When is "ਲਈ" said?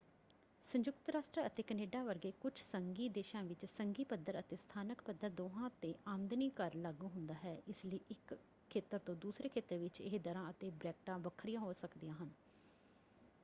7.85-7.99